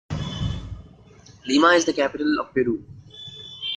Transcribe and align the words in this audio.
Lima 1.45 1.67
is 1.75 1.85
the 1.85 1.93
capital 1.93 2.39
of 2.39 2.51
Peru. 2.55 2.83